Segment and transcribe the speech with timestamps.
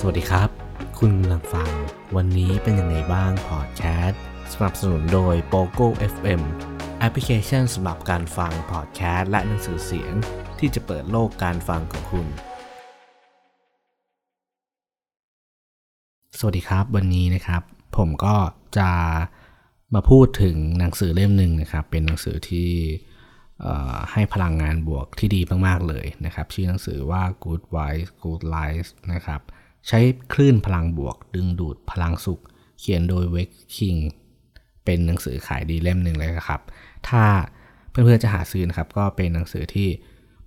[0.00, 0.50] สวัสดีครับ
[0.98, 1.70] คุณกำลังฟัง
[2.16, 6.40] วันนี้เป็นยังไงบ้างพอดแคสต์สนับสนุนโดย POGO FM
[6.98, 10.12] แอปพลิเคชันสำหรับการฟังพอดแคสต์และหนังสือเสียง
[10.58, 12.26] ที่จะเปิดโลกการฟังของคุณ
[16.38, 17.62] สวัสดีครับ วันนี้นะครับ
[17.96, 18.36] ผมก็
[18.78, 18.90] จะ
[19.94, 22.70] มาพูดถึงหนังสือเล่มหนึ่งนะครับ เป็นหนังสือที่
[24.12, 29.42] ให้พลังงานบวกที่ดีมาก ๆ เลยนะครับ ชื่อหนังสือว่า Good Vibes Good Life นะครับ
[29.86, 30.00] ใช้
[30.32, 32.42] คลื่นพลังบวก ดึงดูดพลังสุข
[32.78, 33.96] เขียนโดยเวกคิง
[34.84, 36.60] เป็นหนังสือขายดีเล่มหนึ่งเลยครับ
[37.08, 37.24] ถ้า
[37.90, 39.88] เพื่อนๆจะหาซื้อนะครับ ก็เป็นหนังสือที่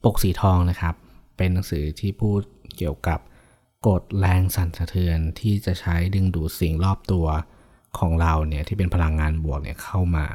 [0.04, 0.96] ปกสีทองนะครับ
[1.38, 2.42] เป็นหนังสือที่พูด
[2.78, 3.20] เกี่ยวกับ
[3.88, 7.28] กฎแรงสั่นสะเทือนที่จะใช้ดึงดูดสิ่งรอบตัว
[8.00, 10.28] ของเราเนี่ยที่เป็นพลังงานบวกเนี่ยเข้ามา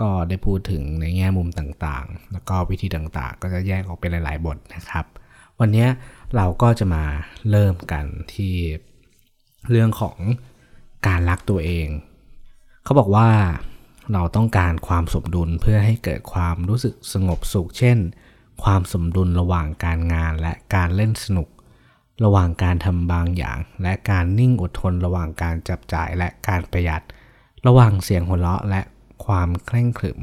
[0.00, 5.04] ก็ได้พูดถึงในแง่มุมต่างๆ แล้วก็วิธีต่างๆ ก็จะแยกออกเป็นหลาย ๆ บทนะครับ
[5.60, 5.86] วันนี้
[6.36, 7.04] เราก็จะมา
[7.50, 8.04] เริ่มกัน
[8.34, 8.54] ที่
[9.70, 10.18] เรื่องของ
[11.06, 11.88] การรักตัวเอง
[12.84, 13.30] เขาบอกว่า
[14.12, 17.98] เราต้องการความสมดุลเพื่อให้เกิดความรู้สึกสงบสุข เช่น
[18.62, 21.48] ความสมดุลระหว่างการงานและการเล่นสนุก
[22.24, 27.02] ระหว่างการทำบางอย่าง และการนิ่งอดทนระหว่างการจับจ่ายและการประหยัด
[27.66, 28.80] ระหว่างเสียงหัวเราะและ
[29.24, 30.20] ความเคร่งขรึม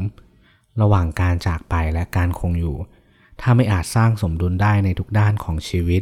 [0.82, 2.78] ระหว่างการจากไปและการคงอยู่
[3.42, 6.02] ถ้าไม่อาจสร้างสมดุลได้ในทุกด้านของชีวิต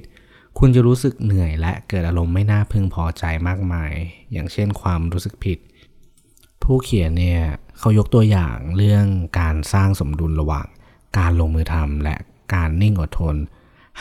[0.59, 3.91] คุณจะรู้สึกเหนื่อยและเกิดอารมณ์ไม่น่าพึงพอใจมากมาย
[4.31, 5.57] อย่างเช่นความรู้สึกผิด
[6.63, 7.41] ผู้เขียนเนี่ย
[7.79, 9.05] เขายกตัวอย่างเรื่อง
[9.39, 10.67] การสร้างสมดุลระหว่าง
[11.17, 12.15] การลงมือทำและ
[12.53, 13.35] การนิ่งอดทน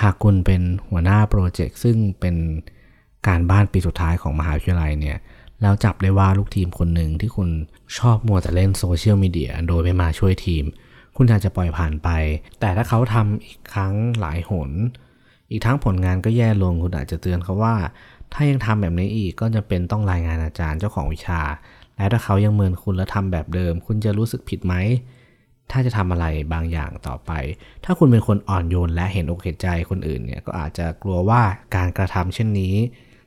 [0.01, 2.37] หากคุณเป็นหัวหน้าโปรเจกต์ซึ่งเป็น
[3.27, 5.19] การบ้านปีสุดท้ายของมหาวิทยาลัยเนี่ย
[5.61, 7.49] แล้วจับได้ว่าลูกทีมคนหนึ่งที่คุณ
[7.99, 10.65] ชอบมัวแต่เล่นโซเชียลมีเดียโดยไม่มาช่วยทีม
[11.21, 12.09] คุณอาจจะปล่อยผ่านไป
[12.61, 14.71] แต่ถ้าเขาทำอีกครั้งหลายหน
[15.51, 17.75] อีกทั้งผลงานก็แย่ลงคุณอาจจะเตือนเขาว่า
[18.33, 21.41] ถ้ายังทำแบบนี้อีกก็จะเป็นต้องรายงานอาจารย์เจ้าของวิชา
[21.97, 24.75] และถ้าเขายังเมินคุณและทำแบบเดิม คุณจะรู้สึกผิดไหม
[25.71, 27.31] ถ้าจะทำอะไรบางอย่างต่อไป
[27.85, 31.43] ถ้าคุณเป็นคนอ่อนโยนและเห็นอกเห็นใจคนอื่นเนี่ย ก็อาจจะกลัวว่า
[31.77, 32.75] การกระทำเช่นนี้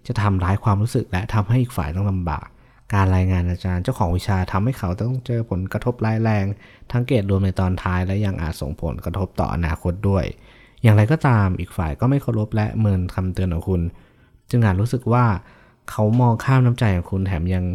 [0.08, 2.48] จะทำร้ายความรู้สึกและทำให้อีกฝ่ายต้องลำบาก
[2.94, 6.46] การรายงานอาจารย์เจ้าของวิชาทำให้เขาต้องเจอผลกระทบร้ายแรง
[6.92, 10.26] ทั้งเกรดรวมในตอนท้ายและยังอาจส่งผลกระทบต่ออนาคตด้วย
[10.84, 13.82] อย่างไรก็ตามอีกฝ่ายก็ไม่เคารพและเมินคำเตือนของคุณ
[14.50, 15.26] จึงอาจรู้สึกว่า
[15.90, 17.66] เขามองข้ามน้ำใจของคุณแถมยัง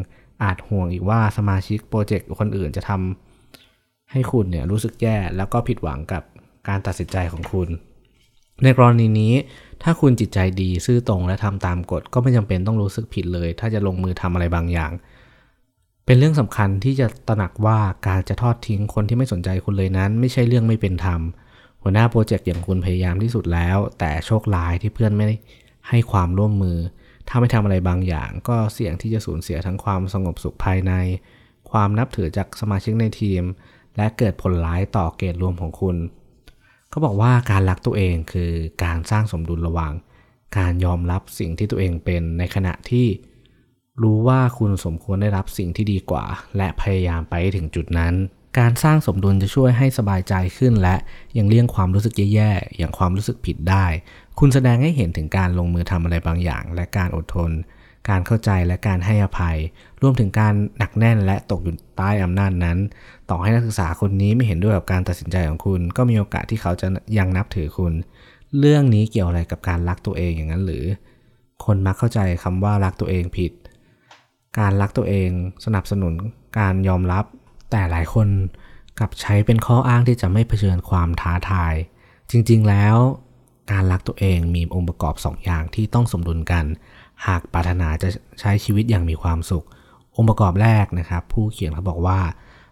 [0.42, 6.22] อาจห่วงอีกว่าสมาชิกโปรเจกต์คนอื่นจะทำให้คุณเนี่ยรู้สึกแย่แล้วก็ผิดหวังกับ
[6.68, 7.68] การตัดสินใจของคุณ
[8.62, 9.34] ในกรณีนี้
[9.82, 14.92] ถ้าคุณจิตใจดีซื่อตรงและทำตามกฎก็ไม่จำเป็นต้องรู้สึกผิดเลย ถ้าจะลงมือทำอะไรบางอย่าง
[16.06, 21.20] เป็นเรื่องสำคัญที่จะตระหนักว่าการจะทอดทิ้งคนที่ไม่สนใจคุณเลยนั้น ไม่ใช่เรื่องไม่เป็นธรรม
[21.82, 25.26] หัวหน้าโปรเจกต์อย่างคุณพยายามที่สุดแล้ว แต่โชคร้ายที่เพื่อนไม่
[25.88, 26.78] ให้ความร่วมมือ
[27.28, 30.92] ถ้าไม่ทำอะไรบางอย่าง ก็เสี่ยงที่จะสูญเสียทั้งความสงบสุขภายใน
[31.70, 33.42] ความนับถือจากสมาชิกในทีม
[33.96, 35.96] และเกิดผลร้ายต่อเกรดรวมของคุณ
[36.96, 38.52] เขาบอกว่าการรักตัวเองคือ
[38.84, 39.92] การสร้างสมดุลระหว่าง
[40.58, 43.06] การยอมรับสิ่งที่ตัวเองเป็นในขณะที่
[44.02, 46.24] รู้ว่าคุณสมควรได้รับสิ่งที่ดีกว่า
[46.56, 48.14] และพยายามไปถึงจุดนั้น
[48.58, 50.96] การสร้างสมดุลจะช่วยให้สบายใจขึ้น และ
[51.38, 53.86] ยังเลี่ยงความรู้สึกแย่ๆอย่างความรู้สึกผิดได้
[54.38, 57.50] คุณแสดงให้เห็นถึงการลงมือทำอะไรบางอย่าง และการอดทน
[58.08, 59.56] การเข้าใจและการให้อภัย
[60.02, 62.78] รวมถึงการหนักแน่นและตกอยู่ใต้อำนาจนั้น
[63.30, 66.86] ต่อให้นักศึกษาคนนี้ไม่เห็นด้วยกับการตัดสินใจของคุณ ก็มีโอกาสที่เขาจะ
[67.18, 67.92] ยังนับถือคุณ
[68.58, 70.84] เรื่องนี้เกี่ยวอะไรกับการรักตัวเองอย่างนั้นหรือ
[71.64, 73.52] คนมักเข้าใจคำว่ารักตัวเองผิด
[74.58, 75.30] การรักตัวเอง
[75.64, 76.14] สนับสนุน
[76.58, 77.24] การยอมรับ
[77.70, 78.28] แต่หลายคน
[79.00, 81.74] กับใช้เป็นข้ออ้างที่จะไม่เผชิญความท้าทาย
[82.30, 82.96] จริงๆแล้ว
[83.72, 86.64] การรักตัวเองมีองค์ประกอบ2ออย่างที่ต้องสมดุลกัน
[87.26, 88.08] หากปรารถนาจะ
[88.40, 92.20] ใช้ชีวิตอย่างมีความสุข องค์ประกอบแรกนะครับ ผู้เขียนเขาบอกว่า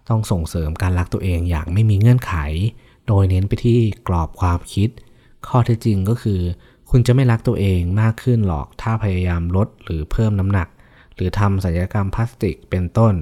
[0.08, 2.34] ต้องส่งเสริมการรักตัวเองอย่างไม่มีเงื่อนไข
[3.06, 3.78] โดยเน้นไปที่
[4.08, 4.88] กรอบความคิด
[5.46, 6.40] ข้อเท็จจริงก็คือ
[6.90, 10.68] คุณจะไม่รักตัวเองมากขึ้นหรอกถ้าพยายามลดหรือเพิ่มน้ำหนัก
[11.14, 13.14] หรือทำศัลยกรรมพลาสติกเป็นต้น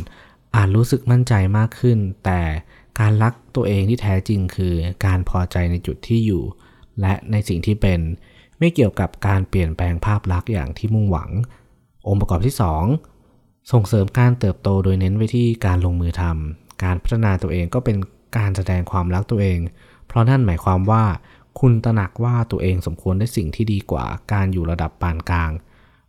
[0.57, 2.41] อาจรู้สึกมั่นใจมากขึ้น แต่
[3.01, 4.75] การรักตัวเองที่แท้จริงคือ
[5.07, 6.43] การพอใจในจุดที่อยู่
[7.01, 8.01] และในสิ่งที่เป็น
[8.63, 11.31] ไม่เกี่ยวกับการเปลี่ยนแปลงภาพลักษณ์อย่างที่มุ่งหวัง
[12.07, 12.57] องค์ประกอบที่
[13.11, 17.97] 2 ส่งเสริมการเติบโตโดยเน้นไปที่การลงมือทำการพัฒนาตัวเองก็เป็น
[18.37, 19.59] การแสดงความรักตัวเอง
[20.07, 21.05] เพราะนั่นหมายความว่า
[21.61, 25.51] คุณตระหนักว่าตัวเองสมควรได้สิ่งที่ดีกว่าการอยู่ระดับปานกลาง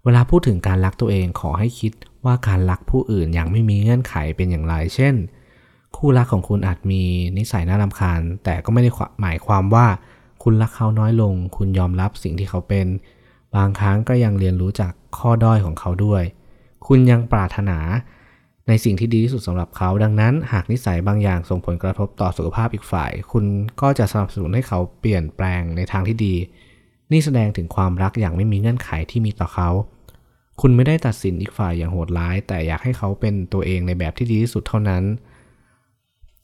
[0.03, 1.91] เวลาพูดถึงการรักตัวเองขอให้คิด
[2.25, 5.15] ว่าการรักผู้อื่นอย่างไม่มีเงื่อนไขเป็นอย่างไร เช่น
[5.95, 7.03] คู่รักของคุณอาจมี
[7.37, 8.89] นิสัยน่ารำคาญ แต่ก็ไม่ได้
[9.21, 9.87] หมายความว่า
[10.43, 12.87] คุณรักเขาน้อยลง คุณยอมรับสิ่งที่เขาเป็น
[13.55, 16.23] บางครั้งก็ยังเรียนรู้จากข้อด้อยของเขาด้วย
[16.87, 17.79] คุณยังปรารถนา
[18.67, 23.45] ในสิ่งที่ดีที่สุดสำหรับเขา ดังนั้นหากนิสัยบางอย่างส่งผลกระทบต่อสุขภาพอีกฝ่าย คุณ
[23.81, 26.35] ก็จะสนับสนุนให้เขาเปลี่ยนแปลงในทางที่ดี
[27.11, 29.69] นี่แสดงถึงความรักอย่างไม่มีเงื่อนไขที่มีต่อเขา
[30.61, 35.03] คุณไม่ได้ตัดสินอีกฝ่ายอย่างโหดร้าย แต่อยากให้เขาเป็นตัวเองในแบบที่ดีที่สุดเท่านั้น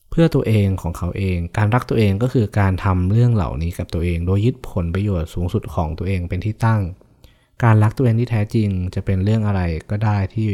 [0.09, 6.81] เพื่อตัวเองของเขาเอง การรักตัวเองก็คือการทำเรื่องเหล่านี้กับตัวเอง โดยยึดผลประโยชน์สูงสุดของตัวเองเป็นที่ตั้ง
[7.63, 10.49] การรักตัวเองที่แท้จริงจะเป็นเรื่องอะไรก็ได้ที่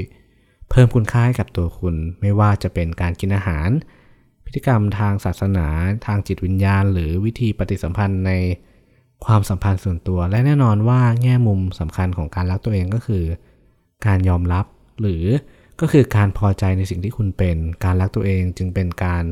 [0.70, 3.70] เพิ่มคุณค่าให้กับตัวคุณ ไม่ว่าจะเป็นการกินอาหาร
[4.46, 5.68] พฤติกรรมทางศาสนา
[6.06, 8.32] ทางจิตวิญญาณ หรือวิธีปฏิสัมพันธ์ใน
[9.26, 13.24] ความสัมพันธ์ส่วนตัว และแน่นอนว่าแง่มุมสำคัญของการรักตัวเองก็คือ
[14.06, 14.66] การยอมรับ
[15.02, 15.24] หรือ
[15.80, 19.24] ก็คือการพอใจในสิ่งที่คุณเป็น การรักตัวเองจึงเป็นการ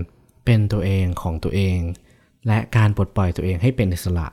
[0.46, 1.80] เป็นตัวเองของตัวเอง
[2.48, 4.28] และการปลดปล่อยตัวเองให้เป็นอิสระ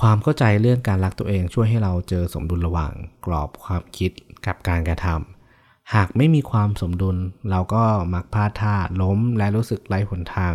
[0.00, 2.92] ความเข้าใจเรื่องการรักตัวเองช่วยให้เราเจอสมดุลระหว่าง
[3.26, 4.10] กรอบความคิด
[4.46, 7.16] กับการกระทำหากไม่มีความสมดุล
[7.50, 7.84] เราก็
[8.14, 10.54] มักพลาดท่าล้มและรู้สึกไร้หนทาง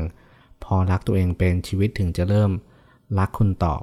[0.64, 2.52] พอรักตัวเองเป็นชีวิตถึงจะเริ่ม
[3.20, 3.82] รักคุณตอบ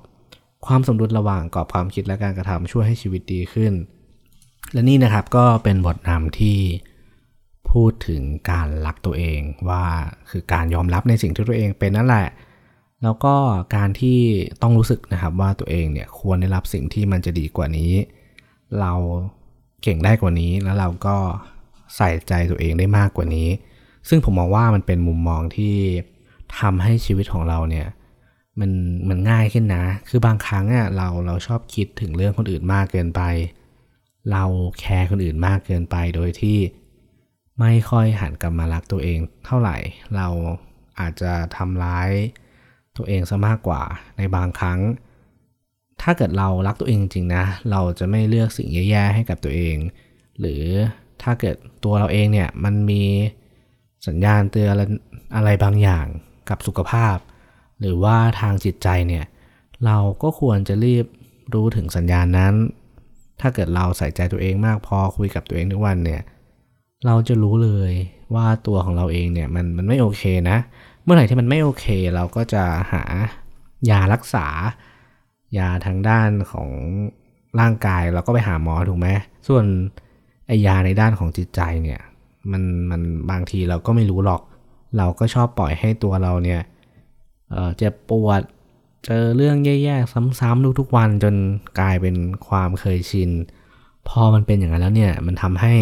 [0.67, 3.73] ความสมดุลระหว่างกรอบความคิดและการกระทำช่วยให้ชีวิตดีขึ้น
[4.73, 6.59] และนี่นะครับก็เป็นบทนำที่
[7.71, 9.85] พูดถึงการรักตัวเองว่า
[10.31, 12.29] คือการยอมรับในสิ่งที่ตัวเองเป็นนั่นแหละ
[13.03, 13.35] แล้วก็
[13.77, 14.19] การที่
[14.63, 17.93] ต้องรู้สึกนะครับว่าตัวเองเนี่ยควรได้รับสิ่งที่มันจะดีกว่านี้
[18.81, 18.93] เรา
[19.83, 21.17] เก่งได้กว่านี้แล้วเราก็
[21.97, 23.49] ใส่ใจตัวเองได้มากกว่านี้
[24.09, 25.75] ซึ่งผมมองว่ามันเป็นมุมมองที่
[26.59, 27.87] ทำให้ชีวิตของเราเนี่ย
[28.61, 28.71] มัน
[29.09, 33.21] มันง่ายขึ้นนะ คือบางครั้งอะเราเราชอบคิดถึงเรื่องคนอื่นมากเกินไป
[34.33, 34.45] เรา
[34.79, 36.59] แคร์คนอื่นมากเกินไปโดยที่
[37.61, 39.77] ไม่ค่อยหันกลับมารักตัวเองเท่าไหร่
[40.17, 40.29] เรา
[41.01, 42.11] อาจจะทำร้าย
[42.97, 43.83] ตัวเองซะมากกว่า
[44.17, 44.81] ในบางครั้ง
[46.03, 49.77] ถ้าเกิดเรารักตัวเองจริงๆนะ เราจะไม่เลือกสิ่งแย่ๆให้กับตัวเอง
[50.41, 50.63] หรือ
[51.23, 53.05] ถ้าเกิดตัวเราเองเนี่ยมันมี
[54.07, 54.69] สัญญาณเตือน
[55.37, 56.07] อะไรบางอย่าง
[56.49, 57.17] กับสุขภาพ
[57.81, 59.25] หรือว่าทางจิตใจเนี่ย
[59.87, 61.07] เราก็ควรจะรีบ
[61.55, 62.55] รู้ถึงสัญญาณนั้น
[63.41, 66.23] ถ้าเกิดเราใส่ใจตัวเองมากพอคุยกับตัวเองทุกวันเนี่ย
[67.07, 67.93] เราจะรู้เลย
[68.35, 70.59] ว่าตัวของเราเองเนี่ยมันมันไม่โอเคนะ
[71.03, 73.03] เมื่อไหร่ที่มันไม่โอเค เราก็จะหา
[73.91, 74.47] ยารักษา
[75.59, 76.71] ยาทางด้านของ
[77.61, 79.09] ร่างกายเราก็ไปหาหมอถูกไหม
[79.49, 79.65] ส่วน
[80.47, 82.01] ไอยาในด้านของจิตใจเนี่ย
[82.51, 84.43] มันมันบางทีเราก็ไม่รู้หรอก
[84.99, 86.61] เราก็ชอบปล่อยให้ตัวเราเนี่ย
[87.51, 88.43] เออเจ็บปวด
[89.07, 91.35] เจอเรื่องแย่ๆซ้ำๆทุกๆวันจน
[91.81, 92.17] กลายเป็น
[92.49, 93.31] ความเคยชิน
[94.09, 95.75] พอมันเป็นอย่างนั้นแล้วเนี่ยมันทำให้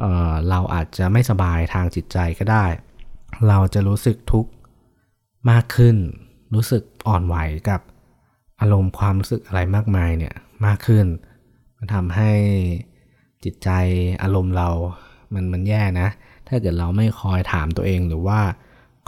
[0.00, 2.64] เเราอาจจะไม่สบายทางจิตใจก็ได้
[3.48, 4.50] เราจะรู้สึกทุกข์
[5.50, 5.96] มากขึ้น
[6.54, 7.36] รู้สึกอ่อนไหว
[7.68, 7.80] กับ
[8.60, 10.34] อารมณ์ความรู้สึกอะไรมากมายเนี่ย
[10.66, 11.06] มากขึ้น
[11.76, 12.30] มันทำให้
[13.44, 13.70] จิตใจ
[14.22, 14.68] อารมณ์เรา
[15.34, 16.08] มันมันแย่นะ
[16.48, 18.40] ถ้าเกิดเราไม่คอยถามตัวเองหรือว่า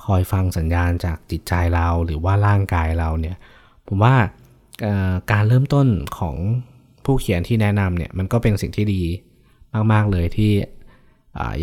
[0.04, 3.36] คอยฟังสัญญาณจากจิตใจเราหรือว่าร่างกายเราเนี่ย
[3.88, 4.14] ผมว่า
[5.32, 5.86] การเริ่มต้น
[6.18, 6.36] ของ
[7.04, 9.02] ผู้เขียนที่แนะนำเนี่ยมันก็เป็นสิ่งที่ดี
[9.92, 10.52] มาก ๆ เลยที่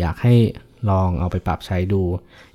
[0.00, 0.34] อยากให้
[0.90, 2.02] ลองเอาไปปรับใช้ดู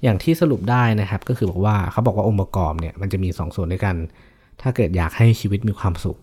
[0.03, 3.95] อย่างที่สรุปได้นะครับก็คือบอกว่าเขาบอกว่าองค์ประกอบเนี่ยมันจะมี 2ส่วนด้วยกัน
[4.61, 6.17] ถ้าเกิดอยากให้ชีวิตมีความสุข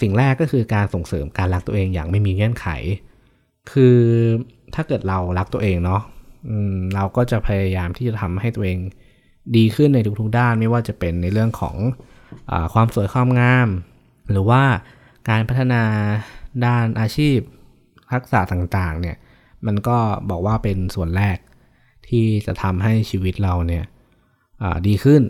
[0.00, 2.66] สิ่งแรกก็คือการส่งเสริมการรักตัวเองอย่างไม่มีเงื่อนไข
[3.72, 3.98] คือ
[4.74, 6.02] ถ้าเกิดเรารักตัวเองเนาะ
[6.94, 8.78] เราก็จะพยายามที่จะทำให้ตัวเอง
[9.56, 11.76] ดีขึ้นในทุกๆด้านไม่ว่าจะเป็นในเรื่องของ
[12.50, 13.68] อความสวยความงาม
[14.30, 14.62] หรือว่า
[15.28, 15.82] การพัฒนา
[16.66, 17.38] ด้านอาชีพ
[18.12, 19.16] ทักษะต่างๆเนี่ย
[19.66, 19.98] มันก็
[20.30, 21.38] บอกว่าเป็นส่วนแรก
[22.08, 23.84] ที่จะทำให้ชีวิตเราเนี่ย
[24.86, 25.22] ดีขึ้น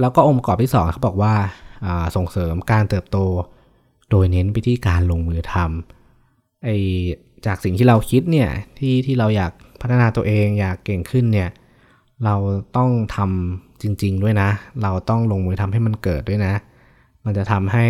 [0.00, 1.34] แล้วก็องค์ประกอบที่2เขาบอกว่า
[2.16, 3.18] ส่งเสริมการเติบโต
[4.10, 6.68] โดยเน้นไปที่การลงมือทำไอ
[7.46, 8.48] จากสิ่งที่เราคิดเนี่ย
[8.78, 9.52] ที่ที่เราอยาก
[9.86, 11.50] พัฒนาตัวเองอยากเก่งขึ้นเนี่ย
[12.24, 12.34] เรา
[12.76, 14.50] ต้องทำจริง ๆ ด้วยนะ
[14.82, 16.54] เราต้องลงมือทำให้มันเกิดด้วยนะ
[17.24, 17.86] มันจะทำให้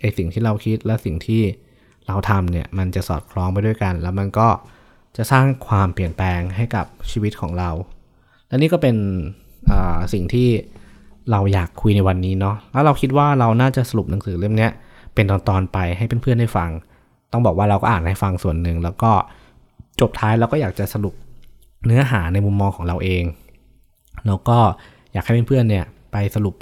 [0.00, 1.42] ไอสิ่งที่เราคิดและสิ่งที่
[2.06, 4.48] เราทำเนี่ยมันจะสอดคล้องไปด้วยกัน แล้วมันก็
[5.16, 7.70] จะสร้างความเปลี่ยนแปลงให้กับชีวิตของเรา
[8.48, 8.96] และนี่ก็เป็น
[10.12, 10.48] สิ่งที่
[11.30, 14.68] เราอยากคุยในวันนี้เนาะแล้วเราคิดว่าเราน่าจะสรุปหนังสือเล่มนี้
[15.14, 16.70] เป็นตอนๆไปให้เพื่อนๆได้ฟัง
[17.32, 19.12] ต้องบอกว่าเราก็อ่านให้ฟังส่วนหนึ่งแล้วก็
[20.02, 21.14] จบท้ายเราก็อยากจะสรุป
[21.86, 23.24] เนื้อหาในมุมมองของเราเอง
[24.26, 24.58] แล้วก็
[25.12, 26.54] อยากให้เพื่อนๆเนี่ยไปสรุป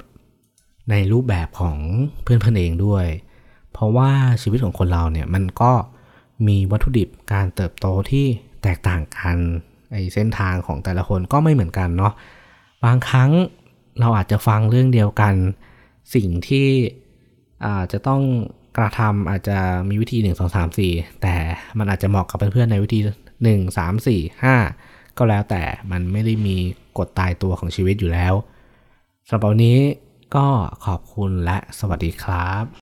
[0.90, 1.76] ในรูปแบบของ
[2.22, 3.06] เพื่อนๆเองด้วย
[3.72, 4.10] เพราะว่า
[4.42, 5.72] ชีวิตของคนเราเนี่ยมันก็
[6.46, 8.26] มีวัตถุดิบการเติบโตที่
[8.62, 9.36] แตกต่างกัน
[9.92, 12.12] ไอเส้นทางของแต่ละคนก็ไม่เหมือนกันเนาะ
[12.84, 13.30] บางครั้ง
[14.00, 15.34] เราอาจจะฟังเรื่องเดียวกัน
[16.14, 16.68] สิ่งที่
[17.66, 18.22] อาจจะต้อง
[18.78, 21.34] กระทำอาจจะมีวิธี 1 2 3 4 แต่
[21.78, 23.00] มันอาจจะเหมาะกับเพื่อนๆในวิธี
[23.44, 26.56] 1 3 4 5 ก็แล้วแต่มันไม่ได้มี
[26.98, 28.34] กฎตายตัวของชีวิตอยู่แล้ว
[29.28, 29.78] สำหรับวันนี้
[30.36, 30.46] ก็
[30.86, 32.64] ขอบคุณและสวัสดีครับ